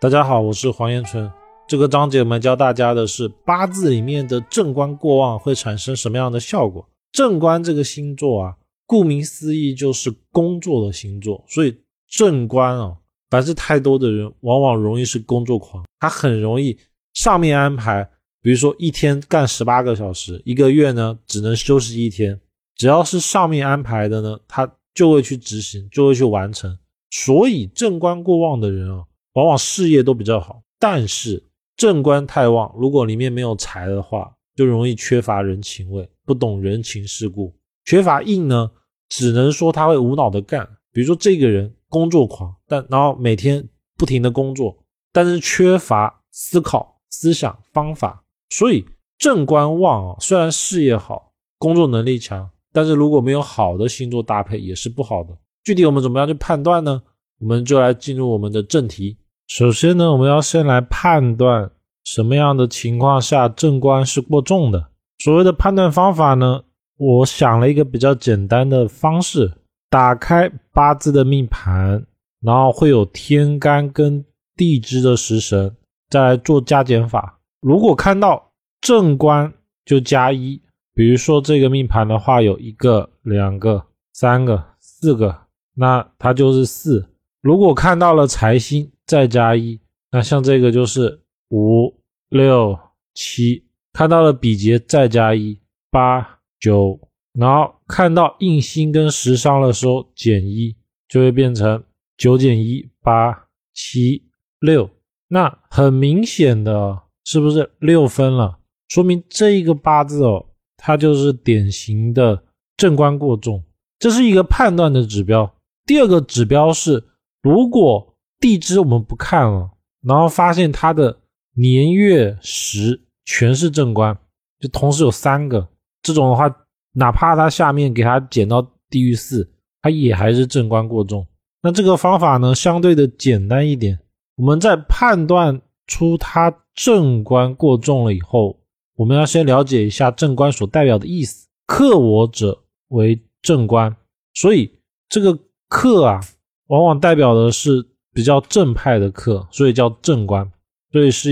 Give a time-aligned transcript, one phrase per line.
[0.00, 1.30] 大家好，我是黄延春。
[1.68, 6.88] 这个章节我们教大家的是八字里面的正官过旺会产生什么样的效果。
[7.12, 11.76] 正官这个星座啊，顾名思义就是工作的星座，所以
[12.08, 12.96] 正官啊，
[13.28, 16.78] 凡是太多的人，往往容易是工作狂，他很容易
[17.12, 18.08] 上面安排，
[18.40, 22.40] 比如说一天干十八个小时，一个月呢只能休息一天，
[22.74, 26.78] 只要是上面安排的呢，他就会去执行，就会去完成。
[27.10, 29.04] 所以正官过旺的人啊。
[29.40, 31.42] 往往事业都比较好，但是
[31.74, 37.54] 正官太旺，如果里面没有财的话，就容易缺乏人情味，不懂人情世故。
[37.86, 38.70] 缺乏印呢，
[39.08, 40.68] 只能说他会无脑的干。
[40.92, 43.66] 比如说这个人工作狂，但然后每天
[43.96, 44.76] 不停的工作，
[45.10, 48.22] 但是缺乏思考、思想、方法。
[48.50, 48.84] 所以
[49.16, 55.34] 正官旺啊，虽然事业好，工作能力强，但是如果没有好的星座搭配，也是不好的。
[55.64, 57.02] 具体我们怎么样去判断呢？
[57.38, 59.16] 我们就来进入我们的正题。
[59.50, 61.72] 首先呢，我们要先来判断
[62.04, 64.90] 什么样的情况下正官是过重的。
[65.18, 66.62] 所谓的判断方法呢，
[66.96, 69.50] 我想了一个比较简单的方式：
[69.90, 72.06] 打开八字的命盘，
[72.40, 74.24] 然后会有天干跟
[74.54, 75.74] 地支的食神，
[76.08, 77.40] 再来做加减法。
[77.60, 79.52] 如果看到正官
[79.84, 80.62] 就加一，
[80.94, 85.36] 比如说这个命盘的话，有一个、两个、三个、四个，
[85.74, 87.08] 那它就是四。
[87.42, 88.92] 如果看到了财星。
[89.10, 89.80] 再加一，
[90.12, 91.92] 那像这个就是五
[92.28, 92.78] 六
[93.12, 95.58] 七，看到了比劫再加一
[95.90, 96.96] 八九，
[97.32, 100.76] 然后看到印星跟食伤的时候减一，
[101.08, 101.82] 就会变成
[102.16, 104.22] 九减一八七
[104.60, 104.88] 六。
[105.26, 108.60] 那很明显的是不是六分了？
[108.86, 112.44] 说明这一个八字哦，它就是典型的
[112.76, 113.64] 正官过重，
[113.98, 115.52] 这是一个判断的指标。
[115.84, 117.02] 第二个指标是
[117.42, 118.06] 如果。
[118.40, 119.70] 地支我们不看了，
[120.02, 121.20] 然后发现它的
[121.54, 124.16] 年月时全是正官，
[124.58, 125.68] 就同时有三个
[126.02, 126.50] 这种的话，
[126.92, 129.46] 哪怕它下面给它减到地狱四，
[129.82, 131.26] 它也还是正官过重。
[131.62, 133.98] 那这个方法呢，相对的简单一点。
[134.36, 138.58] 我们在判断出它正官过重了以后，
[138.96, 141.46] 我们要先了解一下正官所代表的意思。
[141.66, 143.94] 克我者为正官，
[144.32, 144.80] 所以
[145.10, 146.20] 这个克啊，
[146.68, 147.89] 往往代表的是。
[148.12, 150.50] 比较正派的克，所以叫正官，
[150.92, 151.30] 所以是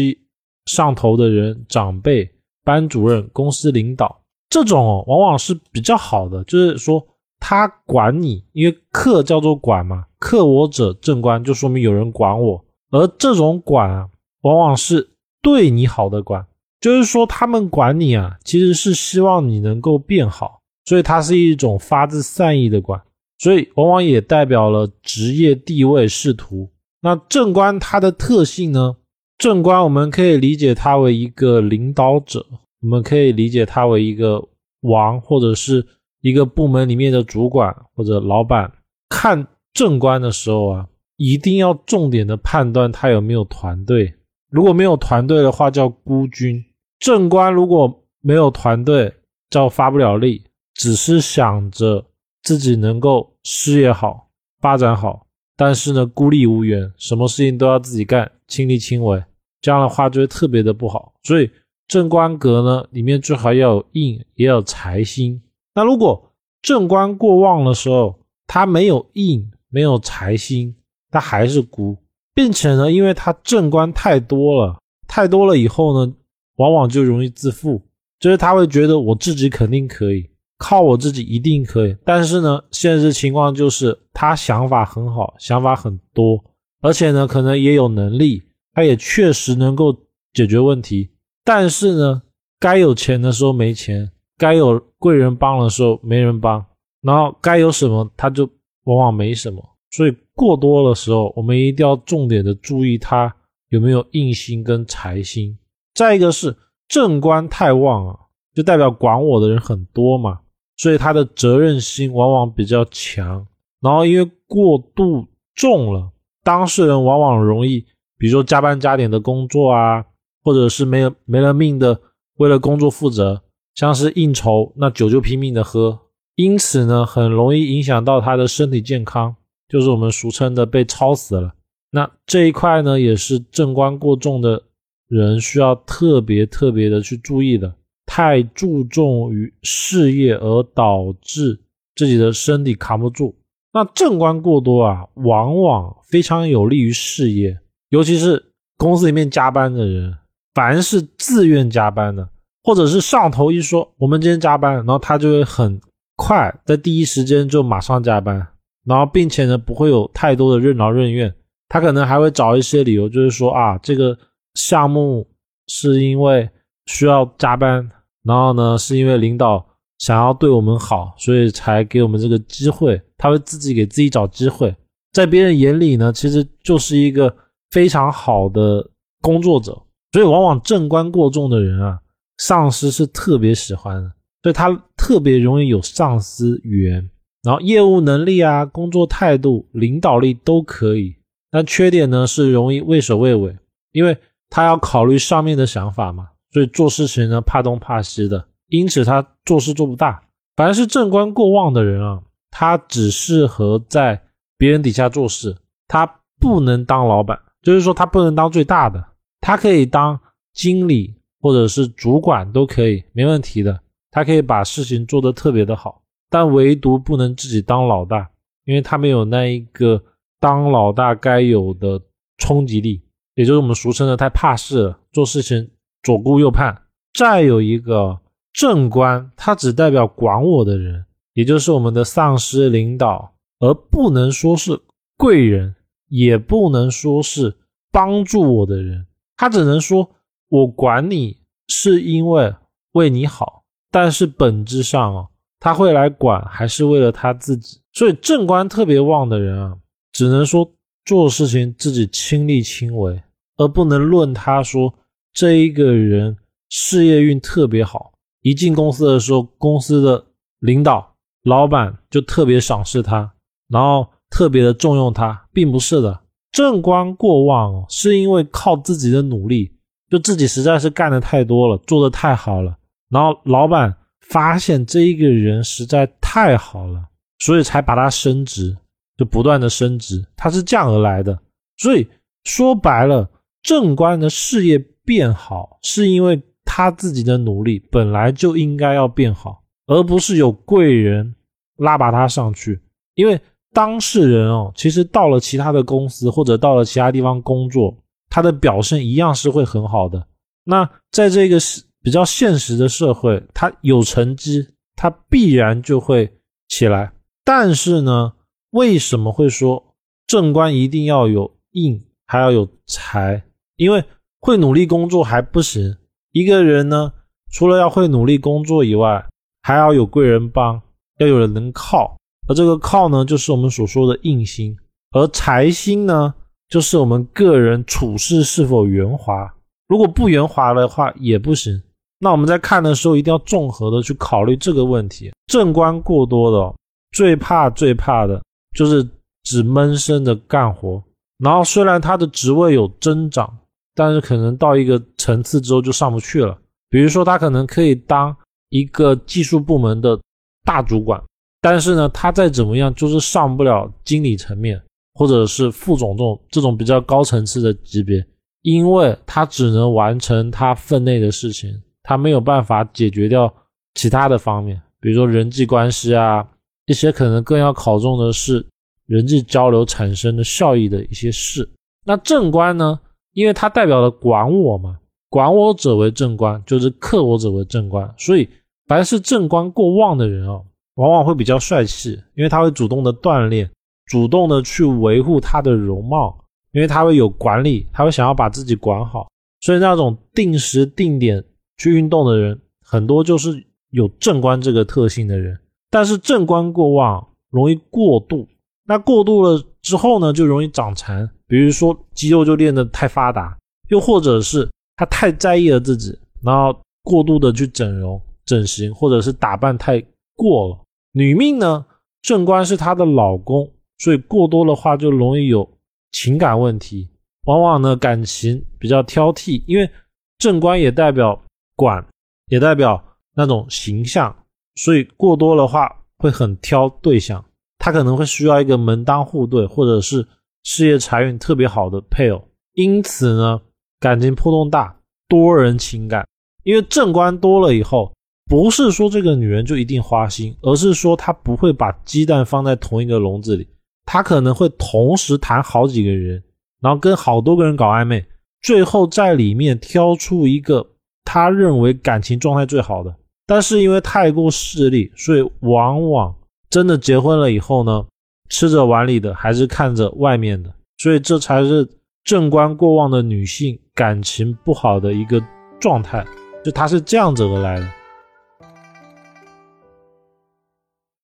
[0.67, 2.31] 上头的人、长辈、
[2.65, 4.21] 班主任、公司领导。
[4.51, 7.07] 这种哦，往往是比较好的，就是说
[7.39, 14.09] 他管你，因为克叫做管嘛，克我者正官，就说明有人管我，而这种管啊，
[14.43, 15.11] 往往是
[15.43, 16.47] 对你好的管，
[16.81, 23.03] 就是说他们管你啊，其实是希望你能够变好，所以它是一种发自善意的管。
[23.39, 26.71] 所以往往也代表了职业地位仕途。
[27.01, 28.97] 那正官它的特性呢？
[29.39, 32.45] 正官我们可以理解它为一个领导者，
[32.83, 34.43] 我们可以理解它为一个
[34.81, 35.87] 王，或者是
[36.21, 38.73] 一个部门里面的主管或者老板。
[39.09, 44.13] 看正官的时候啊，一定要重点的判断他有没有团队。
[44.51, 46.65] 如果没有团队的话，叫孤军。
[46.99, 49.15] 正官如果没有团队，
[49.51, 50.43] 叫发不了力，
[50.75, 52.05] 只是想着。
[52.49, 59.23] 自己能够事业好、发展好，但是呢，孤立无援，什么事情都要自己干，亲力亲为，
[59.61, 61.13] 这样的话就会特别的不好。
[61.25, 61.51] 所以
[61.87, 65.43] 正官格呢，里面最好要有印，也有财星。
[65.75, 66.33] 那如果
[66.63, 70.75] 正官过旺的时候，它没有印，没有财星，
[71.11, 71.99] 它还是孤，
[72.33, 76.15] 并且呢，因为它正官太多了，太多了以后呢，
[76.57, 77.83] 往往就容易自负，
[78.19, 80.31] 就是他会觉得我自己肯定可以。
[80.59, 86.43] 靠我自己一定可以，但是呢，现实情况就是他想法很好，想法很多，
[86.81, 88.43] 而且呢，可能也有能力，
[88.75, 89.97] 他也确实能够
[90.33, 91.11] 解决问题。
[91.45, 92.23] 但是呢，
[92.59, 96.65] 该有钱的时候没钱，该有贵人帮的时候没人帮，
[97.03, 98.51] 然后该有什么他就
[98.85, 99.63] 往往没什么。
[99.93, 103.33] 所以过多的时候，我们一定要重点的注意他
[103.69, 105.57] 有没有印星跟财星。
[105.95, 106.55] 再一个是
[106.89, 108.17] 正官太旺啊，
[108.55, 110.41] 就代表管我的人很多嘛。
[110.79, 113.47] 所以他的责任心往往比较强，
[113.81, 116.11] 然后因为过度重了，
[116.43, 117.85] 当事人往往容易，
[118.17, 120.05] 比如说加班加点的工作啊，
[120.43, 122.01] 或者是没有没了命的
[122.37, 123.43] 为了工作负责，
[123.75, 125.99] 像是应酬，那酒就拼命的喝，
[126.37, 129.35] 因此呢，很容易影响到他的身体健康，
[129.69, 131.55] 就是我们俗称的被超死了。
[131.91, 134.63] 那这一块呢，也是正官过重的
[135.09, 137.75] 人需要特别特别的去注意的。
[138.11, 141.61] 太注重于事业而导致
[141.95, 143.35] 自己的身体扛不住，
[143.75, 147.59] 那正官过多啊，往往非常有利于事业，
[147.91, 150.17] 尤其是公司里面加班的人，
[150.55, 152.27] 凡是自愿加班的，
[152.65, 155.79] 或者是上头一说我们今天加班，然后他就会很
[156.17, 158.49] 快在第一时间就马上加班，
[158.87, 161.35] 然后并且呢不会有太多的任劳任怨，
[161.69, 164.17] 他可能还会找一些理由，就是说啊这个
[164.55, 165.29] 项目
[165.67, 166.49] 是因为
[166.87, 167.87] 需要加班，
[168.29, 169.67] 然后呢是因为领导
[169.99, 174.73] 想要对我们好，所以才给我们这个机会，他会自己给自己找机会，
[175.13, 177.35] 在别人眼里呢其实就是一个。
[177.71, 178.83] 非常好的
[179.21, 179.73] 工作者，
[180.13, 182.01] 所以往往正官过重的人啊，
[182.39, 184.11] 上司是特别喜欢的，
[184.43, 187.11] 所以他特别容易有上司缘，
[187.43, 191.15] 然后业务能力啊、工作态度、领导力都可以。
[191.51, 193.55] 但缺点呢是容易畏首畏尾，
[193.93, 194.17] 因为
[194.49, 200.23] 他要考虑上面的想法嘛，所以做事情呢怕东怕西的，因此他做事做不大。
[200.57, 204.21] 凡是正官过旺的人啊，他只适合在
[204.57, 205.57] 别人底下做事，
[205.87, 207.39] 他不能当老板。
[207.61, 209.05] 就是说，他不能当最大的，
[209.41, 210.19] 他可以当
[210.55, 213.79] 经理或者是主管都可以，没问题的。
[214.11, 216.01] 他可以把事情做得特别的好，
[216.31, 218.31] 但唯独不能自己当老大，
[218.65, 220.03] 因为他没有那一个
[220.41, 222.01] 当老大该有的
[222.39, 223.03] 冲击力，
[223.35, 225.69] 也就是我们俗称的太怕事了，做事情
[226.09, 226.75] 左顾右盼。
[227.13, 228.19] 再有一个
[228.55, 234.81] 正官，他只代表管我的人，也就是我们的上司领导，而不能说是
[235.19, 235.75] 贵人。
[236.09, 237.55] 也不能说是
[237.93, 239.07] 帮助我的人，
[239.37, 240.09] 他只能说
[240.49, 242.55] 我管你是因为
[242.93, 245.27] 为你好，但是本质上啊，
[245.61, 247.83] 他会来管还是为了他自己。
[247.93, 249.77] 所以正官特别旺的人啊，
[250.13, 250.73] 只能说
[251.05, 253.23] 做事情自己亲力亲为，
[253.59, 254.95] 而不能论他说
[255.39, 256.37] 这一个人
[256.69, 258.13] 事业运特别好，
[258.43, 260.27] 一进公司的时候，公司的
[260.59, 261.15] 领导
[261.45, 263.35] 老板就特别赏识他，
[263.69, 264.09] 然后。
[264.31, 266.21] 特别的重用他，并不是的。
[266.53, 269.73] 正官过旺是因为靠自己的努力，
[270.11, 272.77] 就自己实在是干的太多了，做的太好了。
[273.09, 277.03] 然后老板发现这一个人实在太好了，
[277.39, 278.77] 所以才把他升职，
[279.17, 280.23] 就不断的升职。
[280.37, 281.39] 他是这样而来的。
[281.79, 282.07] 所以
[282.45, 283.27] 说白了，
[283.69, 291.35] 正官的事业变好，是因为他自己的努力本来就应该要变好，而不是有贵人
[291.77, 292.81] 拉拔他上去，
[293.15, 293.39] 因为。
[293.75, 297.95] 当事人哦，其实到了其他的公司或者到了其他地方工作，
[298.31, 300.27] 他的表现一样是会很好的。
[300.65, 301.59] 那在这个
[302.03, 306.33] 比较现实的社会，他有成绩，他必然就会
[306.67, 307.13] 起来。
[307.45, 308.33] 但是呢，
[308.71, 309.95] 为什么会说
[310.27, 313.45] 正官一定要有印，还要有财？
[313.79, 314.05] 因为
[314.41, 315.97] 会努力工作还不行。
[316.33, 317.11] 一个人呢，
[317.51, 319.27] 除了要会努力工作以外，
[319.63, 320.81] 还要有贵人帮，
[321.19, 322.17] 要有人能靠。
[322.47, 324.75] 而这个靠呢，就是我们所说的印星；
[325.13, 326.35] 而财星呢，
[326.69, 329.55] 就是我们个人处事是否圆滑。
[329.89, 331.83] 如果不圆滑的话，也不行。
[332.21, 335.33] 那我们在看的时候，一定要综合的去考虑这个问题。
[335.47, 336.75] 正官过多的，
[337.13, 338.43] 最怕最怕的
[338.77, 339.09] 就是
[339.45, 341.03] 只闷声的干活。
[341.39, 343.57] 然后虽然他的职位有增长，
[343.99, 346.57] 但是可能到一个层次之后就上不去了。
[346.89, 348.35] 比如说，他可能可以当
[348.69, 350.17] 一个技术部门的
[350.65, 351.21] 大主管。
[351.61, 354.81] 但是呢，他再怎么样就是上不了经理层面，
[355.15, 358.25] 或者是副总这种这种比较高层次的级别，
[358.63, 361.69] 因为他只能完成他分内的事情，
[362.05, 363.53] 他没有办法解决掉
[363.97, 366.47] 其他的方面，比如说人际关系啊，
[366.87, 368.65] 一些可能更要考重的是
[369.07, 371.69] 人际交流产生的效益的一些事。
[372.05, 372.99] 那正官呢，
[373.33, 378.49] 因为它代表了管我嘛，管我者为正官，就是克我者为正官，所以
[378.87, 380.61] 凡是正官过旺的人啊。
[380.95, 383.71] 往往会比较帅气，因为他会主动的锻炼，
[384.07, 386.37] 主动的去维护他的容貌，
[386.73, 389.29] 因为他会有管理，他会想要把自己管好，
[389.61, 391.45] 所以那种定时定点
[391.77, 395.57] 去运动的人，很多就是有正官这个特性的人。
[395.89, 398.49] 但是正官过旺容易过度，
[398.85, 403.57] 那过度了之后呢，就容易长残，比如说肌肉就练得太发达，
[403.89, 410.01] 又或者是他太在意了自己，然后过度的去整容、整形，或者是打扮太
[410.37, 410.79] 过了。
[411.13, 411.85] 女命呢，
[412.21, 415.69] 正官是她的老公，所以过多的话就容易有
[416.13, 417.09] 情感问题，
[417.47, 419.91] 往往呢感情比较挑剔，因为
[420.37, 421.41] 正官也代表
[421.75, 422.07] 管，
[422.49, 423.03] 也代表
[423.35, 424.37] 那种形象，
[424.75, 427.43] 所以过多的话会很挑对象，
[427.79, 430.27] 他可能会需要一个门当户对或者是
[430.71, 433.59] 事业财运特别好的配偶，因此呢
[433.99, 434.95] 感情波动大，
[435.27, 436.29] 多人情感，
[436.63, 438.13] 因为正官多了以后。
[438.51, 443.67] 不是说这个女人就一定花心，而是说她不会把鸡蛋放在同一个笼子里，
[444.05, 446.43] 她可能会同时谈好几个人，
[446.83, 448.23] 然后跟好多个人搞暧昧，
[448.61, 450.87] 最后在里面挑出一个
[451.25, 453.15] 他认为感情状态最好的。
[453.47, 456.35] 但是因为太过势利，所以往往
[456.69, 458.07] 真的结婚了以后呢，
[458.49, 461.89] 吃着碗里的还是看着外面的，所以这才是
[462.25, 465.43] 正观过旺的女性感情不好的一个
[465.81, 466.25] 状态，
[466.65, 467.87] 就她是这样子而来的。